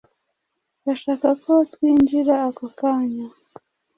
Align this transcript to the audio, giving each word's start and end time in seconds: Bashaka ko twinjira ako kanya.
Bashaka 0.85 1.29
ko 1.43 1.51
twinjira 1.73 2.35
ako 2.47 2.65
kanya. 2.79 3.27